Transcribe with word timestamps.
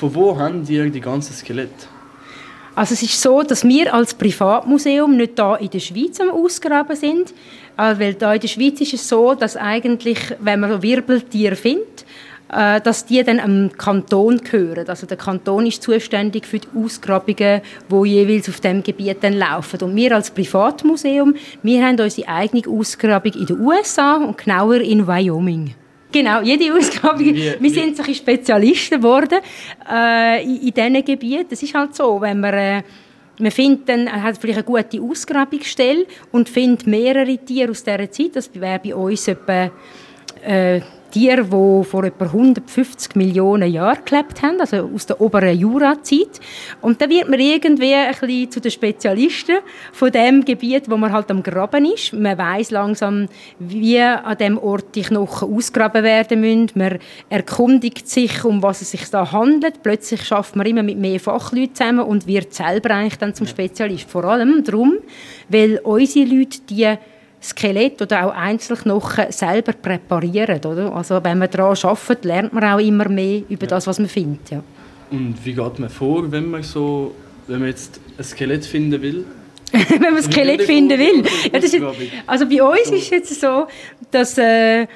von 0.00 0.14
wo 0.14 0.38
haben 0.38 0.64
ihr 0.66 0.88
die 0.88 1.00
ganzen 1.00 1.34
Skelette? 1.34 1.86
Also 2.74 2.94
es 2.94 3.02
ist 3.02 3.20
so, 3.20 3.42
dass 3.42 3.64
wir 3.64 3.92
als 3.92 4.14
Privatmuseum 4.14 5.14
nicht 5.14 5.38
da 5.38 5.56
in 5.56 5.68
der 5.68 5.80
Schweiz 5.80 6.18
am 6.20 6.30
Ausgraben 6.30 6.96
sind, 6.96 7.34
äh, 7.76 7.94
weil 7.98 8.14
da 8.14 8.32
in 8.32 8.40
der 8.40 8.48
Schweiz 8.48 8.80
ist 8.80 8.94
es 8.94 9.06
so, 9.06 9.34
dass 9.34 9.56
eigentlich, 9.56 10.18
wenn 10.40 10.60
man 10.60 10.80
Wirbeltiere 10.80 11.56
findet, 11.56 12.06
äh, 12.50 12.80
dass 12.80 13.04
die 13.04 13.22
dann 13.22 13.40
am 13.40 13.72
Kanton 13.76 14.38
gehören. 14.38 14.88
Also 14.88 15.06
der 15.06 15.18
Kanton 15.18 15.66
ist 15.66 15.82
zuständig 15.82 16.46
für 16.46 16.60
die 16.60 16.68
Ausgrabungen, 16.74 17.60
die 17.90 18.08
jeweils 18.08 18.48
auf 18.48 18.60
dem 18.60 18.82
Gebiet 18.82 19.18
dann 19.20 19.34
laufen. 19.34 19.82
Und 19.82 19.94
wir 19.94 20.14
als 20.14 20.30
Privatmuseum, 20.30 21.34
wir 21.62 21.84
haben 21.84 22.00
unsere 22.00 22.28
eigene 22.28 22.62
Ausgrabung 22.66 23.34
in 23.34 23.46
den 23.46 23.60
USA 23.60 24.16
und 24.16 24.38
genauer 24.38 24.80
in 24.80 25.06
Wyoming. 25.06 25.74
Genau, 26.12 26.40
jede 26.42 26.74
Ausgrabung. 26.74 27.34
Wie, 27.34 27.54
wir 27.58 27.70
sind 27.70 27.96
solche 27.96 28.14
Spezialisten 28.14 29.00
geworden 29.00 29.38
äh, 29.90 30.42
in, 30.42 30.56
in 30.56 30.74
diesen 30.74 31.04
Gebieten. 31.04 31.48
Es 31.50 31.62
ist 31.62 31.74
halt 31.74 31.94
so, 31.94 32.20
wenn 32.20 32.40
man... 32.40 32.54
Äh, 32.54 32.82
man 33.38 33.50
findet 33.50 33.88
dann, 33.88 34.22
hat 34.22 34.36
vielleicht 34.38 34.58
eine 34.58 34.66
gute 34.66 35.00
Ausgrabungsstelle 35.00 36.04
und 36.30 36.46
findet 36.46 36.86
mehrere 36.86 37.38
Tiere 37.38 37.70
aus 37.70 37.82
dieser 37.82 38.10
Zeit. 38.10 38.36
Das 38.36 38.50
wäre 38.52 38.78
bei 38.78 38.94
uns 38.94 39.26
etwa 39.28 39.70
äh, 40.44 40.82
Tiere, 41.10 41.44
die 41.44 41.84
vor 41.84 42.04
etwa 42.04 42.26
150 42.26 43.16
Millionen 43.16 43.70
Jahren 43.70 44.04
gelebt 44.04 44.42
haben, 44.42 44.60
also 44.60 44.88
aus 44.94 45.06
der 45.06 45.20
oberen 45.20 45.58
Jurazeit. 45.58 46.40
Und 46.80 47.00
da 47.00 47.08
wird 47.08 47.28
man 47.28 47.40
irgendwie 47.40 47.94
ein 47.94 48.10
bisschen 48.12 48.50
zu 48.50 48.60
den 48.60 48.70
Spezialisten 48.70 49.58
von 49.92 50.10
dem 50.10 50.44
Gebiet, 50.44 50.88
wo 50.88 50.96
man 50.96 51.12
halt 51.12 51.30
am 51.30 51.42
Graben 51.42 51.84
ist. 51.84 52.12
Man 52.12 52.38
weiß 52.38 52.70
langsam, 52.70 53.26
wie 53.58 54.00
an 54.00 54.38
dem 54.38 54.58
Ort 54.58 54.94
die 54.94 55.02
Knochen 55.02 55.54
ausgraben 55.54 56.02
werden 56.02 56.40
müssen. 56.40 56.70
Man 56.74 56.98
erkundigt 57.28 58.08
sich, 58.08 58.44
um 58.44 58.62
was 58.62 58.82
es 58.82 58.92
sich 58.92 59.08
da 59.10 59.32
handelt. 59.32 59.82
Plötzlich 59.82 60.22
schafft 60.24 60.56
man 60.56 60.66
immer 60.66 60.82
mit 60.82 60.98
mehr 60.98 61.20
Fachleuten 61.20 61.74
zusammen 61.74 62.06
und 62.06 62.26
wird 62.26 62.54
selber 62.54 62.90
eigentlich 62.90 63.18
dann 63.18 63.34
zum 63.34 63.46
Spezialist. 63.46 64.10
Vor 64.10 64.24
allem 64.24 64.64
darum, 64.64 64.98
weil 65.48 65.80
unsere 65.82 66.28
Leute 66.28 66.60
die 66.68 66.96
Skelett 67.42 68.00
oder 68.02 68.26
auch 68.26 68.34
Einzelknochen 68.34 69.30
selber 69.30 69.72
präparieren. 69.72 70.60
Oder? 70.64 70.94
Also 70.94 71.22
wenn 71.22 71.38
man 71.38 71.50
daran 71.50 71.76
arbeitet, 71.82 72.24
lernt 72.24 72.52
man 72.52 72.64
auch 72.64 72.78
immer 72.78 73.08
mehr 73.08 73.42
über 73.48 73.62
ja. 73.62 73.68
das, 73.68 73.86
was 73.86 73.98
man 73.98 74.08
findet. 74.08 74.50
Ja. 74.50 74.62
Und 75.10 75.36
wie 75.44 75.54
geht 75.54 75.78
man 75.78 75.88
vor, 75.88 76.30
wenn 76.30 76.50
man, 76.50 76.62
so, 76.62 77.14
wenn 77.46 77.60
man 77.60 77.68
jetzt 77.68 78.00
ein 78.16 78.24
Skelett 78.24 78.64
finden 78.64 79.00
will? 79.00 79.24
wenn 79.72 80.00
man 80.00 80.16
ein 80.16 80.22
Skelett 80.22 80.62
finden 80.62 80.98
will? 80.98 81.24
Ja, 81.52 81.58
ist, 81.58 81.76
also 82.26 82.48
bei 82.48 82.62
uns 82.62 82.90
ist 82.90 83.02
es 83.02 83.10
jetzt 83.10 83.40
so, 83.40 83.66
dass... 84.10 84.38
Äh, 84.38 84.86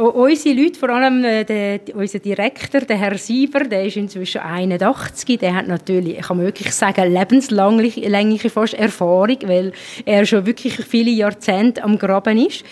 unsere 0.00 0.54
Leute, 0.54 0.78
vor 0.78 0.90
allem 0.90 1.24
äh, 1.24 1.44
der, 1.44 1.80
unser 1.94 2.18
Direktor, 2.18 2.82
der 2.82 2.96
Herr 2.96 3.18
Sieber, 3.18 3.64
der 3.64 3.84
ist 3.84 3.96
inzwischen 3.96 4.40
81, 4.40 5.38
der 5.38 5.54
hat 5.54 5.66
natürlich, 5.66 6.18
ich 6.18 6.26
kann 6.26 6.40
wirklich 6.40 6.72
sagen, 6.72 7.12
lebenslängliche 7.12 8.50
fast 8.50 8.74
Erfahrung, 8.74 9.38
weil 9.44 9.72
er 10.04 10.24
schon 10.24 10.46
wirklich 10.46 10.74
viele 10.74 11.10
Jahrzehnte 11.10 11.82
am 11.82 11.98
Graben 11.98 12.38
ist. 12.38 12.64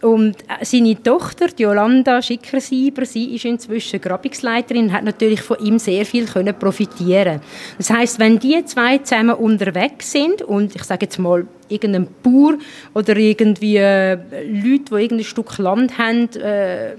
Und 0.00 0.36
äh, 0.42 0.64
seine 0.64 1.02
Tochter, 1.02 1.46
Jolanda 1.56 2.22
Schicker-Sieber, 2.22 3.04
sie 3.04 3.34
ist 3.34 3.44
inzwischen 3.44 4.00
Grabungsleiterin 4.00 4.92
hat 4.92 5.04
natürlich 5.04 5.42
von 5.42 5.58
ihm 5.58 5.78
sehr 5.78 6.06
viel 6.06 6.26
können 6.26 6.56
profitieren. 6.56 7.40
Das 7.78 7.90
heißt, 7.90 8.18
wenn 8.20 8.38
die 8.38 8.64
zwei 8.64 8.98
zusammen 8.98 9.34
unterwegs 9.34 10.12
sind 10.12 10.42
und 10.42 10.74
ich 10.76 10.84
sage 10.84 11.06
jetzt 11.06 11.18
mal 11.18 11.46
irgendein 11.68 12.08
Bauer 12.22 12.54
oder 12.94 13.16
irgendwie 13.16 13.76
äh, 13.76 14.14
Leute, 14.14 14.84
die 14.90 14.94
irgendein 14.94 15.24
Stück 15.24 15.58
Land 15.58 15.98
haben, 15.98 16.28
äh, 16.36 16.94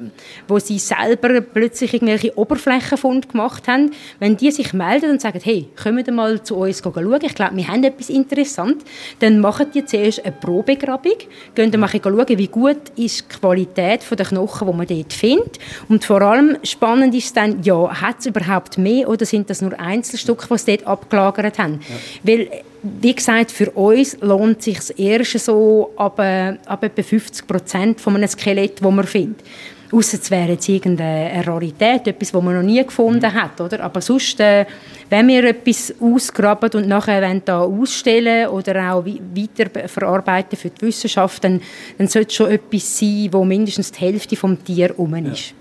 wo 0.48 0.60
sie 0.60 0.80
selber 0.80 1.42
plötzlich 1.42 1.94
irgendwelche 1.94 2.38
Oberflächenfund 2.38 3.30
gemacht 3.30 3.68
haben, 3.68 3.92
wenn 4.20 4.38
die 4.38 4.52
sich 4.52 4.74
melden 4.74 5.12
und 5.12 5.22
sagen, 5.22 5.40
hey, 5.44 5.68
kommen 5.82 6.04
Sie 6.04 6.12
mal 6.12 6.42
zu 6.44 6.56
uns 6.56 6.82
schauen, 6.84 7.20
ich 7.22 7.36
glaube, 7.36 7.56
wir 7.56 7.68
haben 7.68 7.84
etwas 7.84 8.10
interessant, 8.10 8.84
dann 9.20 9.40
machen 9.40 9.68
die 9.74 9.86
zuerst 9.86 10.24
eine 10.26 10.34
Probegrabung, 10.34 11.18
gehen 11.56 11.72
dann 11.72 11.82
mal 11.82 11.90
schauen, 11.90 12.28
wie 12.28 12.48
gut 12.48 12.78
ist 12.96 13.26
die 13.32 13.38
Qualität 13.40 14.02
der 14.10 14.26
Knochen, 14.26 14.68
die 14.68 14.78
man 14.78 14.88
dort 14.88 15.14
findet 15.14 15.60
und 15.88 16.04
vor 16.06 16.22
allem 16.22 16.58
spannend 16.64 17.14
ist 17.16 17.36
dann, 17.36 17.62
ja, 17.64 18.02
hat 18.02 18.20
es 18.20 18.26
überhaupt 18.26 18.78
mehr 18.78 19.10
oder 19.10 19.26
sind 19.26 19.50
das 19.50 19.62
nur 19.62 19.80
Einzelstücke, 19.80 20.48
die 20.50 20.58
sie 20.58 20.78
dort 20.78 20.88
abgelagert 20.88 21.60
haben? 21.60 21.80
Ja. 21.88 22.34
Weil 22.34 22.50
wie 22.82 23.14
gesagt, 23.14 23.52
für 23.52 23.72
uns 23.72 24.18
lohnt 24.22 24.62
sich 24.62 24.78
das 24.78 24.90
erste 24.92 25.40
so 25.40 25.92
ab, 25.98 26.20
äh, 26.20 26.58
ab 26.66 26.84
etwa 26.84 27.02
50 27.02 27.48
Prozent 27.48 28.02
von 28.02 28.16
einem 28.16 28.28
Skelett, 28.28 28.82
das 28.82 28.92
man 28.92 29.06
findet. 29.06 29.44
Ausser 29.92 30.20
es 30.22 30.30
wäre 30.30 30.52
jetzt 30.52 30.70
irgendeine 30.70 31.46
Rarität, 31.46 32.08
etwas, 32.08 32.32
das 32.32 32.44
man 32.44 32.54
noch 32.54 32.62
nie 32.62 32.84
gefunden 32.84 33.34
hat. 33.34 33.60
Oder? 33.60 33.84
Aber 33.84 34.02
sonst, 34.02 34.40
äh, 34.40 34.66
wenn 35.10 35.28
wir 35.28 35.44
etwas 35.46 35.94
ausgraben 36.00 36.70
und 36.74 36.88
nachher 36.88 37.24
wollen, 37.24 37.42
da 37.44 37.62
ausstellen 37.62 38.50
oder 38.50 38.94
auch 38.94 39.04
weiter 39.06 39.88
verarbeiten 39.88 40.58
für 40.58 40.70
die 40.70 40.82
Wissenschaft, 40.86 41.44
dann, 41.44 41.62
dann 41.98 42.08
sollte 42.08 42.30
es 42.30 42.36
schon 42.36 42.52
etwas 42.52 43.00
sein, 43.00 43.30
wo 43.32 43.44
mindestens 43.44 43.92
die 43.92 44.00
Hälfte 44.02 44.36
des 44.36 44.58
Tiers 44.64 44.90
herum 44.90 45.16
ist. 45.16 45.50
Ja. 45.50 45.56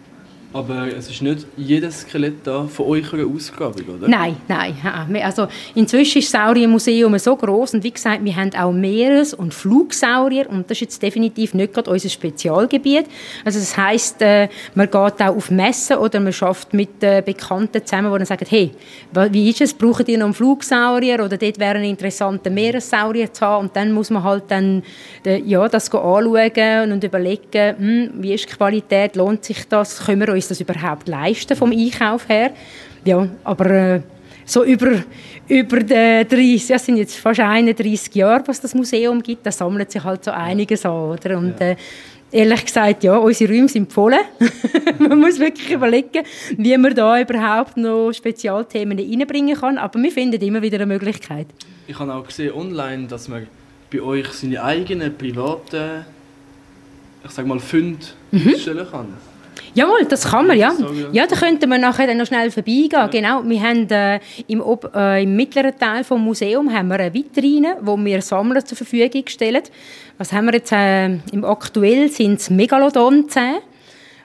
Aber 0.51 0.87
es 0.87 1.11
ist 1.11 1.21
nicht 1.21 1.47
jedes 1.59 2.01
Skelett 2.01 2.37
da 2.45 2.65
von 2.65 2.87
eurer 2.87 3.27
Ausgrabung, 3.27 3.97
oder? 3.97 4.09
Nein, 4.09 4.35
nein. 4.49 4.75
Also 5.23 5.47
inzwischen 5.75 6.21
ist 6.21 6.33
das 6.33 6.41
Sauriermuseum 6.41 7.19
so 7.19 7.37
groß 7.37 7.75
und 7.75 7.85
wie 7.85 7.91
gesagt, 7.91 8.25
wir 8.25 8.35
haben 8.35 8.55
auch 8.55 8.73
Meeres- 8.73 9.35
und 9.35 9.53
Flugsaurier 9.53 10.49
und 10.49 10.71
das 10.71 10.79
ist 10.79 10.81
jetzt 10.81 11.03
definitiv 11.03 11.53
nicht 11.53 11.75
gerade 11.75 11.91
unser 11.91 12.09
Spezialgebiet. 12.09 13.05
Also 13.45 13.59
das 13.59 13.77
heißt, 13.77 14.23
äh, 14.23 14.49
man 14.75 14.87
geht 14.87 14.97
auch 14.97 15.37
auf 15.37 15.51
Messen 15.51 15.99
oder 15.99 16.19
man 16.19 16.33
schafft 16.33 16.73
mit 16.73 17.03
äh, 17.03 17.23
Bekannten 17.25 17.85
zusammen, 17.85 18.11
die 18.11 18.19
dann 18.19 18.27
sagen, 18.27 18.47
hey, 18.49 18.71
wie 19.31 19.51
ist 19.51 19.61
es, 19.61 19.75
braucht 19.75 20.09
ihr 20.09 20.17
noch 20.17 20.27
einen 20.27 20.35
Flugsaurier 20.35 21.23
oder 21.23 21.37
dort 21.37 21.59
wäre 21.59 21.77
ein 21.77 21.85
interessanter 21.85 22.49
Meeressaurier 22.49 23.31
zu 23.31 23.45
haben 23.45 23.67
und 23.67 23.77
dann 23.77 23.93
muss 23.93 24.09
man 24.09 24.25
halt 24.25 24.45
dann 24.49 24.83
äh, 25.27 25.43
ja, 25.43 25.69
das 25.69 25.93
anschauen 25.93 26.93
und 26.93 27.05
überlegen, 27.05 27.77
hm, 27.79 28.11
wie 28.15 28.33
ist 28.33 28.49
die 28.51 28.55
Qualität, 28.55 29.15
lohnt 29.15 29.45
sich 29.45 29.69
das, 29.69 30.07
können 30.07 30.21
wir 30.21 30.38
uns 30.39 30.49
das 30.49 30.61
überhaupt 30.61 31.09
leisten 31.09 31.57
vom 31.57 31.71
Einkauf 31.71 32.29
her. 32.29 32.53
Ja, 33.05 33.29
aber 33.45 33.71
äh, 33.71 34.01
so 34.45 34.65
über, 34.65 35.03
über 35.47 35.81
die 35.81 36.27
30, 36.29 36.69
ja, 36.69 36.79
sind 36.79 36.97
jetzt 36.97 37.17
fast 37.17 37.41
31 37.41 38.15
Jahre, 38.15 38.43
was 38.47 38.61
das 38.61 38.75
Museum 38.75 39.23
gibt, 39.23 39.45
da 39.45 39.53
sammelt 39.53 39.91
sich 39.91 40.03
halt 40.03 40.25
so 40.25 40.31
einiges 40.31 40.87
an, 40.87 41.11
oder? 41.11 41.37
Und, 41.37 41.61
äh, 41.61 41.77
ehrlich 42.31 42.65
gesagt, 42.65 43.05
ja, 43.05 43.17
unsere 43.17 43.53
Räume 43.53 43.69
sind 43.69 43.93
voll. 43.93 44.15
man 44.99 45.19
muss 45.19 45.39
wirklich 45.39 45.71
überlegen, 45.71 46.25
wie 46.57 46.77
man 46.77 46.95
da 46.95 47.21
überhaupt 47.21 47.77
noch 47.77 48.13
Spezialthemen 48.13 48.99
reinbringen 48.99 49.57
kann, 49.57 49.79
aber 49.79 50.01
wir 50.03 50.11
finden 50.11 50.41
immer 50.41 50.63
wieder 50.63 50.77
eine 50.77 50.87
Möglichkeit. 50.87 51.47
Ich 51.87 51.99
habe 51.99 52.15
auch 52.15 52.27
gesehen 52.27 52.53
online, 52.53 53.07
dass 53.07 53.29
man 53.29 53.47
bei 53.91 54.01
euch 54.01 54.29
seine 54.29 54.63
eigenen 54.63 55.17
privaten, 55.17 56.05
ich 57.25 57.31
sag 57.31 57.47
mal, 57.47 57.59
Funde 57.59 58.07
mhm. 58.31 58.55
stellen 58.59 58.87
kann. 58.91 59.15
Jawohl, 59.75 60.05
das 60.09 60.31
kann 60.31 60.47
man, 60.47 60.59
ja. 60.59 60.73
Ja, 61.13 61.27
da 61.27 61.37
könnten 61.37 61.69
wir 61.71 61.79
nachher 61.79 62.07
dann 62.07 62.19
noch 62.19 62.27
schnell 62.27 62.51
vorbeigehen. 62.51 62.91
Ja. 62.93 63.07
Genau, 63.07 63.43
wir 63.45 63.63
haben 63.63 63.89
äh, 63.91 64.21
im, 64.47 64.61
ob, 64.61 64.95
äh, 64.95 65.23
im 65.23 65.37
mittleren 65.37 65.77
Teil 65.79 66.03
des 66.03 66.11
Museums 66.11 66.73
haben 66.73 66.89
wir 66.89 66.99
eine 66.99 67.13
Vitrine, 67.13 67.77
wo 67.81 67.97
wir 67.97 68.23
Sammler 68.23 68.65
zur 68.65 68.77
Verfügung 68.77 69.25
stellen. 69.27 69.63
Was 70.19 70.33
haben 70.33 70.47
wir 70.47 70.55
jetzt? 70.55 70.73
Äh, 70.73 71.07
Im 71.33 71.45
aktuell 71.45 72.09
sind 72.09 72.41
es 72.41 72.51
Megalodon-Zähne. 72.51 73.61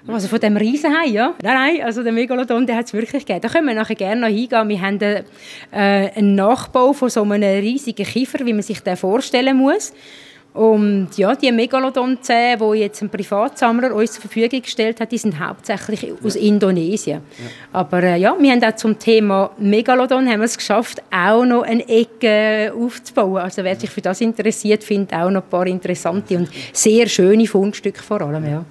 Also 0.06 0.28
von 0.28 0.40
dem 0.40 0.58
Riesenhai, 0.58 1.08
ja. 1.08 1.34
Nein, 1.42 1.54
nein, 1.54 1.86
also 1.86 2.04
der 2.04 2.12
Megalodon, 2.12 2.68
der 2.68 2.76
hat 2.76 2.88
es 2.88 2.94
wirklich 2.94 3.26
gegeben. 3.26 3.40
Da 3.42 3.48
können 3.48 3.68
wir 3.68 3.74
nachher 3.74 3.96
gerne 3.96 4.22
noch 4.22 4.28
hingehen. 4.28 4.68
Wir 4.68 4.82
haben 4.82 5.00
äh, 5.02 5.24
einen 5.72 6.36
Nachbau 6.36 6.92
von 6.92 7.10
so 7.10 7.22
einem 7.22 7.42
riesigen 7.42 8.06
Kiefer, 8.06 8.46
wie 8.46 8.52
man 8.52 8.64
sich 8.64 8.82
den 8.82 8.98
vorstellen 8.98 9.56
muss. 9.56 9.94
Und 10.53 11.09
ja, 11.18 11.36
die 11.36 11.52
Megalodon-Zähne, 11.52 12.58
die 12.58 12.80
jetzt 12.80 13.02
ein 13.02 13.09
Privatsammler 13.09 13.94
uns 13.94 14.14
zur 14.14 14.22
Verfügung 14.22 14.62
gestellt 14.62 15.02
hat, 15.02 15.12
die 15.12 15.18
sind 15.18 15.40
hauptsächlich 15.40 16.14
aus 16.24 16.36
Indonesien. 16.36 17.22
Ja. 17.40 17.80
Aber 17.80 18.03
äh, 18.03 18.18
ja, 18.18 18.36
wir 18.38 18.52
haben 18.52 18.63
auch 18.63 18.75
zum 18.75 19.00
Thema 19.00 19.50
Megalodon 19.58 20.30
haben 20.30 20.42
wir 20.42 20.45
es 20.45 20.57
geschafft, 20.57 21.01
auch 21.10 21.44
noch 21.44 21.63
eine 21.63 21.88
Ecke 21.89 22.72
aufzubauen. 22.78 23.38
Also 23.38 23.63
wer 23.63 23.75
sich 23.75 23.89
für 23.89 24.01
das 24.01 24.22
interessiert, 24.22 24.83
findet 24.83 25.13
auch 25.13 25.31
noch 25.31 25.42
ein 25.42 25.50
paar 25.50 25.66
interessante 25.66 26.38
und 26.38 26.50
sehr 26.72 27.07
schöne 27.07 27.48
Fundstücke 27.48 28.04
vor 28.04 28.22
allem. 28.22 28.45
Ja. 28.45 28.63